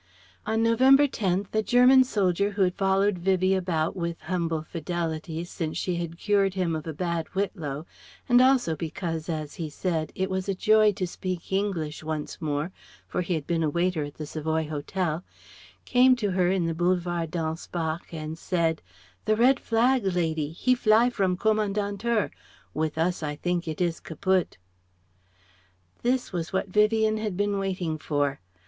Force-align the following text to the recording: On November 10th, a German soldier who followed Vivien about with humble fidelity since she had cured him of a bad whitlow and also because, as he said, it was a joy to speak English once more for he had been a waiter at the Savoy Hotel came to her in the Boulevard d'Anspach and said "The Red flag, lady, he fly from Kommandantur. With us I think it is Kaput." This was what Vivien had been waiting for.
On 0.47 0.63
November 0.63 1.05
10th, 1.07 1.53
a 1.53 1.61
German 1.61 2.03
soldier 2.03 2.49
who 2.53 2.71
followed 2.71 3.19
Vivien 3.19 3.55
about 3.59 3.95
with 3.95 4.19
humble 4.21 4.63
fidelity 4.63 5.43
since 5.43 5.77
she 5.77 5.97
had 5.97 6.17
cured 6.17 6.55
him 6.55 6.75
of 6.75 6.87
a 6.87 6.91
bad 6.93 7.27
whitlow 7.35 7.85
and 8.27 8.41
also 8.41 8.75
because, 8.75 9.29
as 9.29 9.53
he 9.61 9.69
said, 9.69 10.11
it 10.15 10.27
was 10.27 10.49
a 10.49 10.55
joy 10.55 10.91
to 10.93 11.05
speak 11.05 11.51
English 11.51 12.01
once 12.01 12.41
more 12.41 12.71
for 13.07 13.21
he 13.21 13.35
had 13.35 13.45
been 13.45 13.61
a 13.61 13.69
waiter 13.69 14.03
at 14.03 14.15
the 14.15 14.25
Savoy 14.25 14.67
Hotel 14.67 15.23
came 15.85 16.15
to 16.15 16.31
her 16.31 16.49
in 16.49 16.65
the 16.65 16.73
Boulevard 16.73 17.29
d'Anspach 17.29 18.11
and 18.11 18.39
said 18.39 18.81
"The 19.25 19.35
Red 19.35 19.59
flag, 19.59 20.03
lady, 20.03 20.49
he 20.49 20.73
fly 20.73 21.11
from 21.11 21.37
Kommandantur. 21.37 22.31
With 22.73 22.97
us 22.97 23.21
I 23.21 23.35
think 23.35 23.67
it 23.67 23.79
is 23.79 23.99
Kaput." 23.99 24.57
This 26.01 26.33
was 26.33 26.51
what 26.51 26.69
Vivien 26.71 27.17
had 27.19 27.37
been 27.37 27.59
waiting 27.59 27.99
for. 27.99 28.39